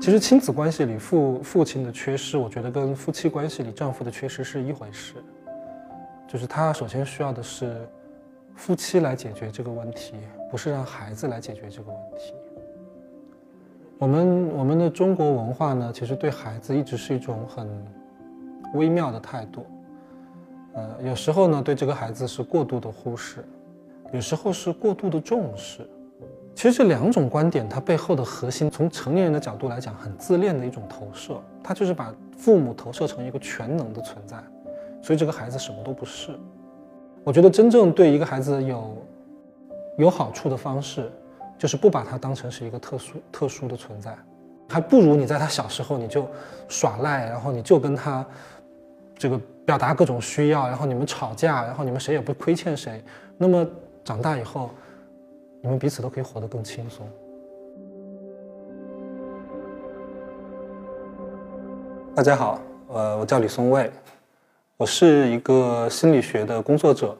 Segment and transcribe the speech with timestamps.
[0.00, 5.14] 其实亲子关系里父父亲的缺失，我觉得跟夫妻关系里丈夫的缺失是一回事。
[6.26, 7.86] 就是他首先需要的是
[8.56, 10.14] 夫妻来解决这个问题，
[10.50, 12.32] 不是让孩子来解决这个问题。
[14.00, 17.68] 我们我们的中国文化呢，其实对孩子一直是一种很
[18.72, 19.66] 微妙的态度。
[20.72, 23.44] 呃，有时候呢，对这个孩子是过度的忽视，
[24.10, 25.86] 有时候是过度的重视。
[26.54, 31.38] 其实这两种观点，它背后的核心，从成年人的角度来讲，很自恋的一种投射。
[31.62, 34.38] 他就是把父母投射成一个全能的存在，
[35.02, 36.32] 所以这个孩子什么都不是。
[37.22, 38.96] 我觉得真正对一个孩子有
[39.98, 41.12] 有好处的方式，
[41.60, 44.16] 就是不把他当成是一个特殊特殊的存在，
[44.68, 46.26] 还不如你在他小时候你就
[46.68, 48.26] 耍赖，然后你就跟他
[49.16, 53.00] 这个表达各种需要，然后你们吵架，然后你们谁也不亏欠谁。
[53.36, 53.64] 那么
[54.02, 54.70] 长大以后。
[55.62, 57.06] 你们彼此都可以活得更轻松。
[62.14, 62.58] 大家好，
[62.88, 63.92] 呃，我叫李松蔚，
[64.78, 67.14] 我是一个心理学的工作者，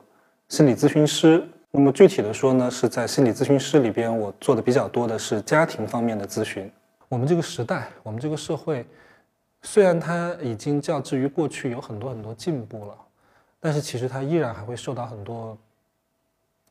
[0.49, 1.47] 心理咨询师。
[1.71, 6.71] 那么具体的说呢，是在心理咨询师里边，我做的比较多的是家庭方面的咨询。
[7.09, 8.87] 我们这个时代，我们这个社会，
[9.63, 12.95] 虽然它已经较之于过去有很多很多进步了，
[13.59, 15.57] 但是其实它依然还会受到很多。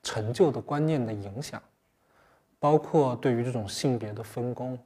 [0.02, 1.62] 陈旧的观念的影响，
[2.58, 4.80] 包括对于这种性别的分工，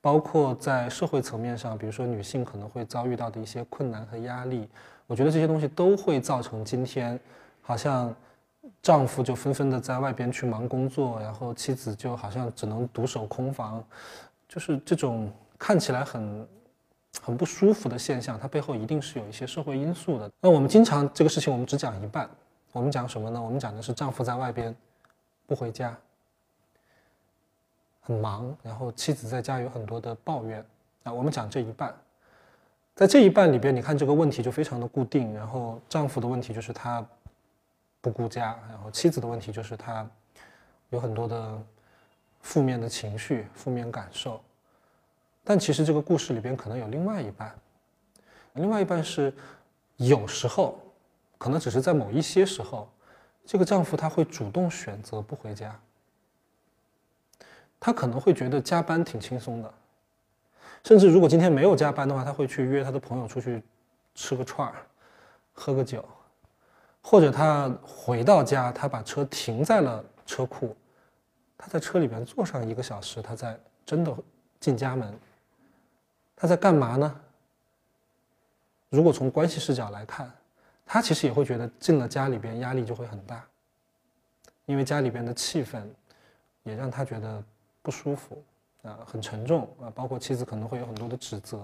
[0.00, 4.66] 包括在社会层面上，比如说女性可能会遭遇到的一些困难和压力，
[5.06, 7.20] 我觉得这些东西都会造成今天，
[7.60, 8.16] 好像
[8.82, 13.82] 丈夫就纷纷的在外边去忙工作，然后妻子就好像只能独守空房，
[14.48, 16.48] 就是这种看起来很
[17.22, 20.30] 很不舒服的现象，它背后一定是有一些社会因素的。
[20.40, 22.28] 那我们经常这个事情，我们只讲一半。
[22.72, 23.40] 我们讲什么呢？
[23.40, 24.74] 我们讲的是丈夫在外边
[25.46, 25.96] 不回家，
[28.00, 30.66] 很忙，然后妻子在家有很多的抱怨
[31.04, 31.12] 啊。
[31.12, 31.94] 我们讲这一半，
[32.96, 35.32] 在这一半里边，你看这个问题就非常的固定。
[35.32, 37.06] 然后丈夫的问题就是他
[38.04, 40.06] 不顾家，然后妻子的问题就是他
[40.90, 41.58] 有很多的
[42.42, 44.38] 负面的情绪、负面感受。
[45.42, 47.54] 但其实这个故事里边可能有另外一半，
[48.52, 49.32] 另外一半是
[49.96, 50.78] 有时候。
[51.36, 52.88] 可能只是在某一些时候，
[53.44, 55.78] 这个丈夫他会主动选择不回家。
[57.78, 59.74] 他可能会觉得加班挺轻松的，
[60.84, 63.62] 甚至如果今天没有加班的话，他会去约他的朋友出去
[64.14, 64.74] 吃个串儿、
[65.52, 66.02] 喝个酒，
[67.04, 70.74] 或者他回到家，他把车停在了车库，
[71.56, 73.56] 他在车里边坐上一个小时，他在
[73.86, 74.12] 真的
[74.58, 75.14] 进家门。
[76.34, 77.20] 他在干嘛呢？
[78.88, 80.32] 如果从关系视角来看。
[80.86, 83.42] 他其实也会觉得进了家里边压力就会很大，
[84.66, 85.82] 因为家里边的气氛
[86.62, 87.42] 也让他觉得
[87.80, 88.44] 不舒服
[88.82, 91.56] 啊，很沉重啊，包括妻子可能会有很多的指责，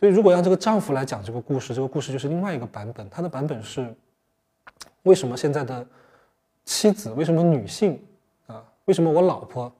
[0.00, 3.08] 所以如果让这个丈夫来讲这个故事，这个故事就是另外一个版本。
[3.08, 3.94] 他的版本是
[5.02, 5.86] 为什么现在的
[6.64, 8.02] 妻子，为什么女性
[8.46, 9.70] 啊，为什么我老婆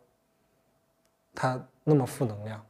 [1.35, 2.65] 她那么负能量？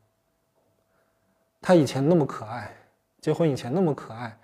[1.60, 2.74] 她以前那么可爱，
[3.20, 4.36] 结婚以前那么可爱。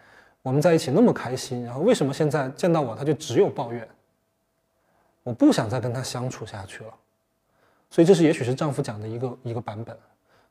[0.42, 3.86] 我们在一起那么开心，然后为什么现在见到我她就只有抱怨？
[5.22, 6.94] 我不想再跟她相处下去了，
[7.90, 9.94] 所以这是也许是丈夫讲的一个一个版本。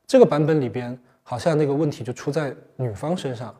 [0.05, 3.55] 这个版本里边好像那个问题就出在女方身上，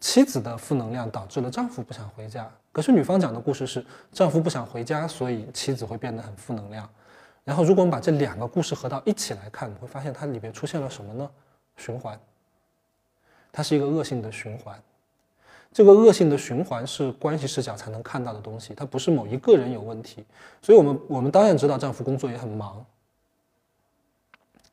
[0.00, 2.50] 妻子的负能量导致了丈夫不想回家。
[2.78, 6.88] 可是女方讲的故事是丈夫不想回家，所以妻子会变得很负能量。
[7.42, 11.28] 然后如果我们把这两个故事合到一起来看，你会发现它里边出现了什么呢？
[11.76, 12.16] 循环，
[13.50, 14.80] 它是一个恶性的循环。
[15.72, 20.24] 这个恶性的循环是关系视角才能看到的东西，它不是某一个人有问题。
[20.62, 22.86] 所以，我们我们当然知道丈夫工作也很忙，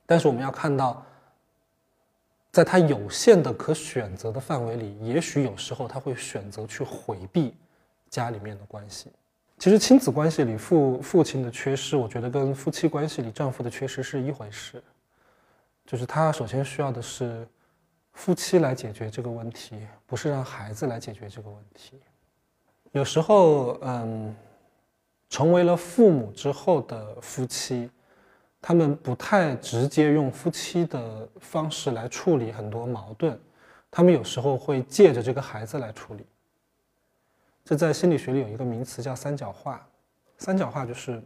[0.06, 1.04] 但是我们要看到，
[2.52, 7.56] 在他有限的可选择的范围里，也许有时候他会选择去回避
[8.16, 9.12] 家里面的关系。
[9.58, 14.82] 其实，亲子关系里父父亲的缺失，我觉得跟夫妻关系里丈夫的缺失是一回事，
[15.86, 17.48] 就是他首先需要的是。
[18.18, 19.76] 夫妻来解决这个问题，
[20.06, 22.00] 不是让孩子来解决这个问题。
[22.94, 24.34] 有时候，嗯，
[25.30, 27.92] 成为了父母之后的夫妻，
[28.62, 33.38] 他们不太直接用夫妻的方式来处理很多矛盾，
[33.92, 36.26] 他们有时候会借着这个孩子来处理。
[37.66, 39.86] 这在心理学里有一个名词叫“三角化”。
[40.38, 41.22] 三角化就是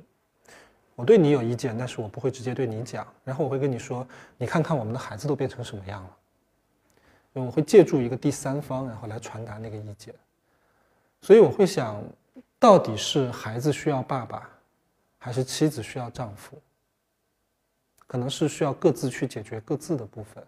[0.96, 4.08] 我对你有意见，但是我不会直接对你讲，然后我会跟你说
[4.38, 6.18] ：“你看看我们的孩子都变成什么样了。”
[7.34, 10.16] 我会借助一个第三方，然后来传达那个意见。
[11.22, 12.02] 所以我会想，
[12.58, 14.50] 到底是孩子需要爸爸，
[15.18, 16.58] 还是妻子需要丈夫？
[18.08, 20.44] 可能是需要各自去解决各自的部分。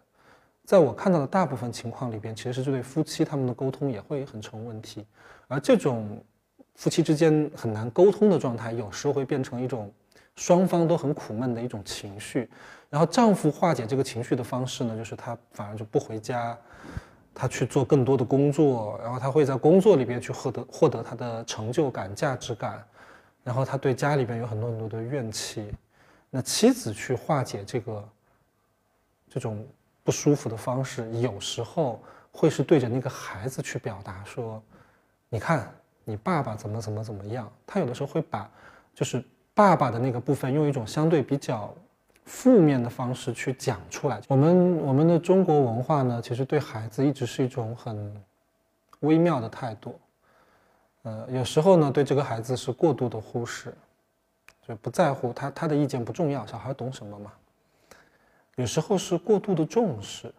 [0.66, 5.06] 在我看到的大部分情况里边，其实是这对夫妻他们的沟通也会很成问题，
[5.48, 6.24] 而这种
[6.76, 9.92] 夫妻之间很难沟通的状态，有时候会变成一种
[10.36, 12.50] 双方都很苦闷的一种情绪。
[12.90, 16.58] 然后丈夫化解这个情绪的方式呢，就是他反而就不回家，
[17.34, 22.84] 他去做更多的工作，然后他会在工作里边去获得获得他的成就感、价值感，
[23.44, 25.70] 然后他对家里边有很多很多的怨气。
[26.30, 28.10] 那妻子去化解这个
[29.30, 29.66] 这种
[30.12, 31.98] 不舒服的方式，有时候
[32.34, 34.62] 会是对着那个孩子去表达说
[35.32, 35.74] ：“你看，
[36.04, 38.52] 你爸爸怎么怎么怎么样。”他有的时候会把
[38.94, 39.24] 就是
[39.54, 41.74] 爸爸的那个部分用一种相对比较。
[42.24, 44.22] 负面的方式去讲出来。
[44.28, 48.14] 我们我们的中国文化呢，其实对孩子一直是一种很
[49.00, 50.00] 微妙的态度。
[51.02, 53.74] 呃，有时候呢，对这个孩子是过度的忽视，
[54.66, 57.32] 就不在乎他他的意见不重要，小孩懂什么嘛？
[58.62, 60.34] 有时候是过度的重视，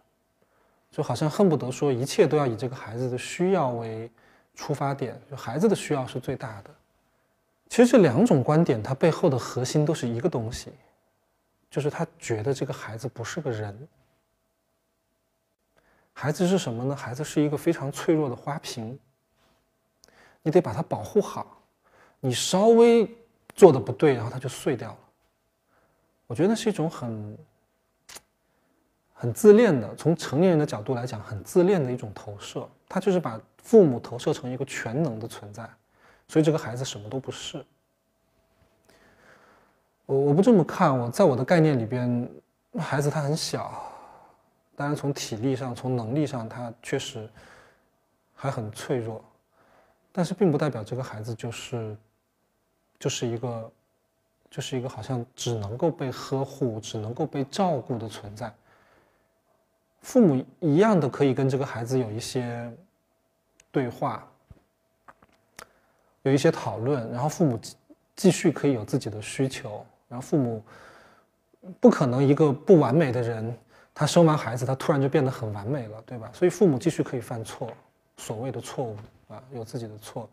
[0.91, 4.11] 就好像恨不得说一切都要以这个孩子的需要为
[4.55, 6.71] 出发点，就孩子的需要是最大的。
[7.69, 10.73] 其实这两种观点，它背后的核心都是一个东西。
[11.69, 13.89] 就是他觉得这个孩子不是个人，
[16.13, 16.95] 孩子是什么呢？
[16.95, 18.99] 孩子是一个非常脆弱的花瓶，
[20.43, 21.63] 你得把它保护好，
[22.21, 23.11] 你稍微
[23.55, 24.99] 做的不对，然后它就碎掉了。
[26.27, 27.39] 我觉得那是一种很
[29.23, 32.69] 很自恋的，从成年人的角度来讲，很自恋的一种投射。
[32.89, 35.71] 他就是把父母投射成一个全能的存在，
[36.27, 37.65] 所以这个孩子什么都不是。
[40.07, 42.29] 我我不这么看，我在我的概念里边，
[42.81, 43.81] 孩子他很小，
[44.75, 47.31] 当然从体力上、从能力上，他确实
[48.35, 49.25] 还很脆弱，
[50.11, 51.97] 但是并不代表这个孩子就是
[52.99, 53.73] 就是一个
[54.51, 58.53] 就是一个好像只能够被呵护、只能够被照顾的存在。
[60.03, 62.71] 父母一样的可以跟这个孩子有一些
[63.71, 64.27] 对话，
[66.23, 67.59] 有一些讨论，然后父母
[68.15, 69.85] 继续可以有自己的需求。
[70.09, 70.63] 然后父母
[71.81, 73.57] 不可能一个不完美的人，
[73.95, 76.31] 他生完孩子，他突然就变得很完美了，对吧？
[76.35, 77.73] 所以父母继续可以犯错，
[78.19, 78.97] 所谓的错误
[79.29, 80.29] 啊，有自己的错。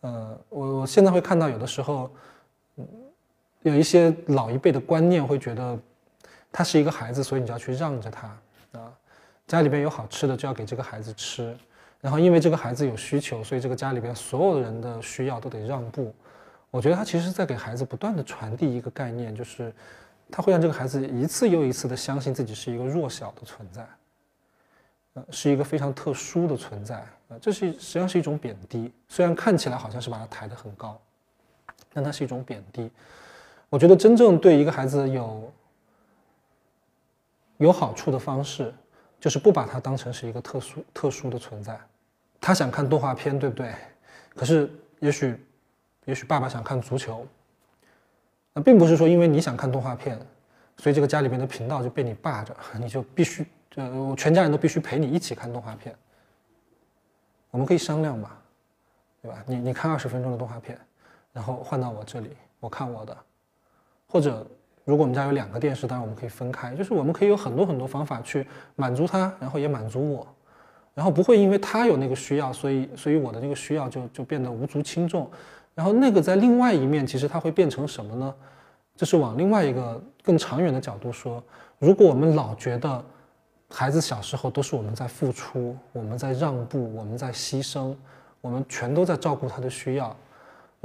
[0.00, 2.10] 呃，我我现在会看到有的时候，
[3.62, 5.78] 有一些老一辈的观念会觉得，
[6.50, 8.34] 他是一个孩子，所以你就要去让着他。
[9.46, 11.56] 家里边有好吃的就要给这个孩子吃，
[12.00, 16.14] 然后因为这个孩子有需求，所以这个家里边所有的人的需要都得让步。
[16.70, 19.72] 我觉得他其实在给孩子不断的传递一个概念，就是
[20.30, 23.86] 他会让这个孩子一次又一次的相信自己是一个弱小的存在，
[25.14, 28.92] 呃，是一个非常特殊的存在，呃，这是实际上是一种贬低。
[29.08, 31.00] 虽然看起来好像是把他抬得很高，
[31.92, 32.90] 但它是一种贬低。
[33.70, 35.52] 我觉得真正对一个孩子有
[37.58, 38.74] 有好处的方式，
[39.20, 41.78] 就是不把它当成是一个特殊特殊的存在。
[42.40, 43.74] 他想看动画片，对不对？
[44.34, 44.70] 可是
[45.00, 45.38] 也许。
[46.06, 47.26] 也许爸爸想看足球，
[48.52, 50.16] 那并不是说因为你想看动画片，
[50.76, 55.92] 所以这个家里面的频道就被你霸着， 你就必须，呃，全家人都必须陪你一起看动画片。
[57.50, 58.38] 我们可以商量嘛，
[59.20, 59.42] 对吧？
[59.48, 60.78] 你你看二十分钟的动画片，
[61.32, 63.16] 然后换到我这里，我看我的。
[64.06, 64.46] 或者
[64.86, 70.26] 如果我们家有两个电视，当然我们可以分开，就是我们可以有很多很多方法去满足他，然后也满足我，
[70.94, 75.28] 然后不会因为他有那个需要，所以所以我的那个需要就就变得无足轻重。
[75.74, 78.34] 然后那个在另外一面，其实它会变成什么呢？
[78.94, 81.42] 就是往另外一个更长远的角度说，
[81.78, 83.04] 如果我们老觉得
[83.68, 87.94] 孩子小时候都是我们在付出，我们在让步，我们在牺牲，
[88.40, 90.16] 我们全都在照顾他的需要，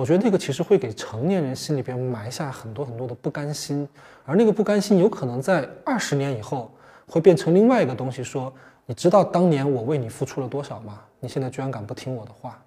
[0.01, 3.87] 我觉得那个其实会给成年人心里边埋下很多很多的不甘心，
[4.25, 6.71] 而那个不甘心有可能在二十年以后
[7.07, 8.51] 会变成另外一个东西，说
[8.87, 11.01] 你知道当年我为你付出了多少吗？
[11.19, 12.59] 你现在居然敢不听我的话？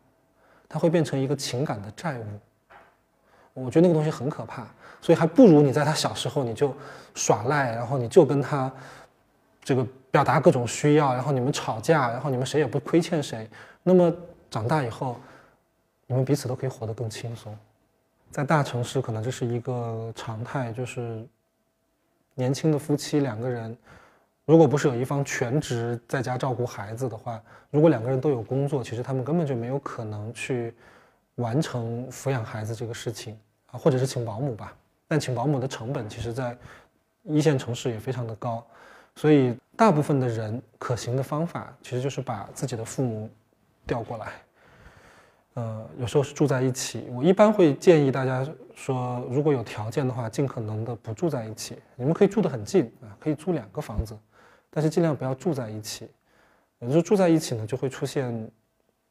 [0.69, 4.69] 它会变成一个情感的债务，我觉得那个东西很可怕，
[5.01, 6.73] 所以还不如你在他小时候你就
[7.17, 8.71] 耍赖，然后你就跟他
[9.65, 13.51] 这个表达各种需要，然后你们吵架，然后你们谁也不亏欠谁，
[13.83, 14.13] 那么
[14.49, 15.17] 长大以后，
[16.15, 17.57] 你们彼此都可以活得更轻松。
[18.31, 21.27] 在大城市，可能这是一个常态，就是
[22.35, 23.77] 年轻的夫妻两个人。
[24.45, 30.73] 如果不是有一方全职在家照顾孩子的话，如果两个人都有工作，其实他们根本就没有可能去
[31.35, 33.37] 完成抚养孩子这个事情
[33.73, 34.73] 啊，或者是请保姆吧。
[35.09, 36.57] 但请保姆的成本，其实在
[37.25, 38.65] 一线城市也非常的高，
[39.17, 43.29] 所以大部分的人可行的方法其实就是把自己的父母
[43.85, 44.33] 调过来。
[45.55, 47.07] 呃，有时候是住在一起。
[47.11, 51.79] 我一般会建议大家说，如果有条件的话，尽可能的不住在一起。
[51.95, 54.19] 你们可以住得很近啊，可以租两个房子，
[54.69, 56.11] 但是尽量不要住在一起。
[56.81, 58.51] 有时候住在一起呢，就会出现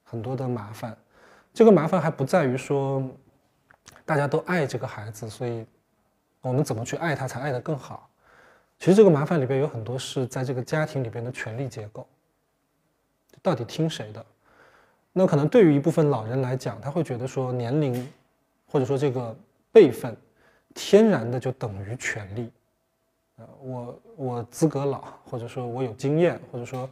[0.03, 0.95] 很多的麻烦。
[1.53, 3.01] 这个麻烦还不在于说
[4.03, 5.65] 大家都爱这个孩子，所以
[6.41, 8.09] 我们怎么去爱他才爱得更好。
[8.79, 12.05] 其实这个麻烦里边有很多是在这个家庭里边的权力结构，
[13.41, 14.25] 到底听谁的？
[15.13, 18.11] 那可能对于一部分老人来讲，他会觉得说年龄，
[18.67, 19.35] 或者说这个
[19.71, 20.17] 辈分，
[20.73, 22.51] 天然的就等于权利。
[23.37, 26.89] 呃，我我资格老，或者说我有经验，或者说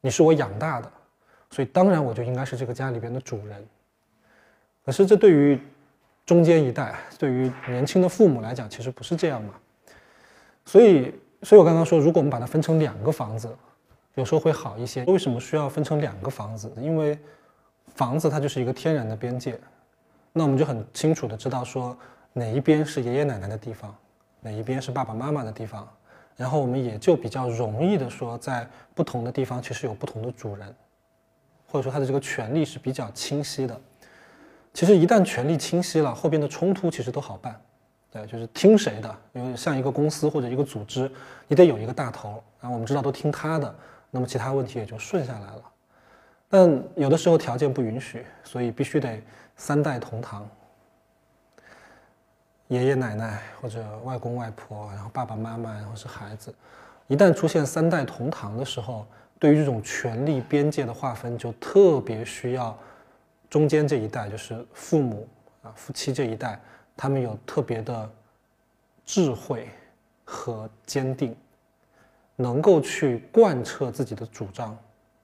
[0.00, 0.92] 你是我养大的，
[1.50, 3.66] 所以当然我就应该是这个家里边的主人。
[4.84, 5.60] 可是这对于
[6.26, 9.54] 中间一代，对于年轻的父母来讲，其实不是这样嘛。
[10.64, 13.54] 所以，所以我刚刚说，如果我们把它分成两个房子，
[14.14, 15.04] 有时候会好一些。
[15.04, 16.72] 为什么需要分成两个房子？
[16.78, 17.18] 因为
[17.94, 19.58] 房子它就是一个天然的边界，
[20.32, 21.96] 那我们就很清楚的知道说
[22.32, 23.94] 哪一边是爷爷奶奶的地方，
[24.40, 25.88] 哪一边是爸爸妈妈的地方，
[26.36, 30.74] 然后我们也就比较容易的说，在不同的地方其实有不同的主人，
[31.66, 33.78] 或者说他的这个权利是比较清晰的。
[34.72, 37.60] 其实一旦权力清晰了，后边的冲突其实都好办，
[38.10, 41.10] 对，就是听谁的，因为像一个公司或者一个组织，
[41.46, 43.74] 你得有一个大头，然后我们知道都听他的，
[44.10, 45.62] 那么其他问题也就顺下来了。
[46.54, 49.18] 但有的时候条件不允许，所以必须得
[49.56, 50.46] 三代同堂，
[52.68, 56.54] 爷爷奶奶或者外公外婆，然后爸爸妈妈，然后是孩子。
[57.06, 59.06] 一旦出现三代同堂的时候，
[59.38, 62.78] 对于这种权力边界的划分，就特别需要
[63.48, 65.26] 中间这一代，就是父母
[65.62, 66.60] 啊夫妻这一代，
[66.94, 68.10] 他们有特别的
[69.06, 69.70] 智慧
[70.22, 71.34] 和坚定，
[72.36, 74.76] 能够去贯彻自己的主张，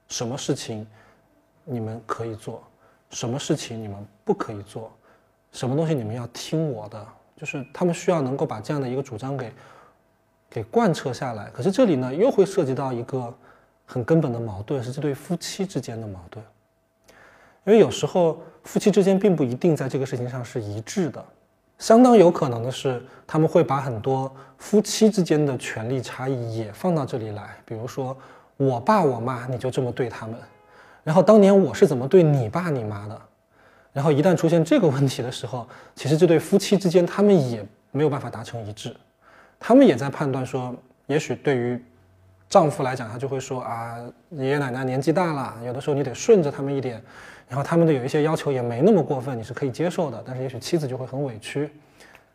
[0.07, 0.87] 什么事情。
[1.63, 2.63] 你们可以做
[3.09, 3.81] 什么事情？
[3.81, 4.91] 你们不可以做
[5.51, 5.93] 什么东西？
[5.93, 7.05] 你们要听我的。
[7.37, 9.53] 就是他们需要能够把这样的一个主张给
[10.49, 11.49] 给贯彻下来。
[11.51, 13.33] 可是这里呢，又会涉及到一个
[13.85, 16.43] 很根本的矛盾，是这对夫妻之间的矛盾。
[17.65, 21.23] 因为有时候夫妻之间并不一定在这个事情上是一致的，
[21.77, 27.55] 相当有可能的是，他们会把很多夫妻之间的权利差异也放到这里来。
[27.63, 28.17] 比如说，
[28.57, 30.35] 我爸我妈，你就这么对他们。
[31.09, 33.19] 然后当年我是怎么对你爸你妈的？
[33.91, 38.95] 然后一旦出现这个问题的时候，其实这对夫妻之间他们也没有办法达成一致，
[39.59, 40.71] 他们也在判断说，
[41.07, 41.83] 也许对于
[42.47, 43.97] 丈夫来讲，他就会说啊，
[44.29, 47.01] 爷爷奶奶年纪大了，有的时候你得顺着他们一点，
[47.47, 50.23] 然后他们的有一些要求也没那么过分，你是可以接受的。
[50.23, 51.71] 但是也许妻子就会很委屈，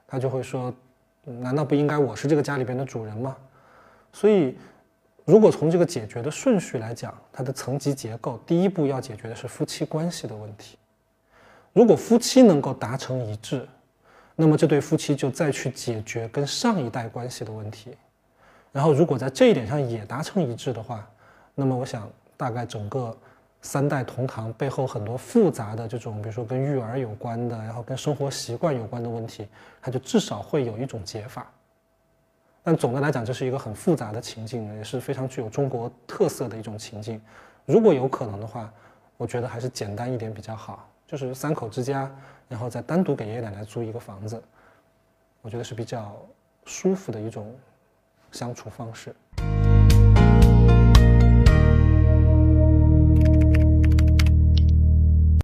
[0.08, 0.74] 他就会说，
[1.22, 3.36] 难道不应该我是这个家里边的主人吗？
[4.12, 4.58] 所以。
[5.24, 10.76] 如果从这个解决的顺序来讲，它的层级结构，第一步要解决的是夫妻关系的问题。
[11.72, 13.66] 如果夫妻能够达成一致，
[14.36, 17.96] 那么这对夫妻就再去解决跟上一代关系的问题。
[18.70, 21.08] 然后，如果在这一点上也达成一致的话，
[21.54, 23.16] 那么我想，大概整个
[23.62, 29.48] 三代同堂背后很多复杂的这种，比如说跟育儿有关的，然后跟生活习惯有关的问题，
[29.80, 31.50] 它就至少会有一种解法。
[32.66, 37.20] 但总的来讲，这是一个很复杂的情境，也是非常具有中国特色的一种情境。
[37.66, 38.72] 如果有可能的话，
[39.18, 42.10] 我觉得还是简单一点比较好，就是三口之家，
[42.48, 44.42] 然后再单独给爷爷奶奶租一个房子，
[45.42, 46.16] 我觉得是比较
[46.64, 47.54] 舒服的一种
[48.32, 49.14] 相处方式。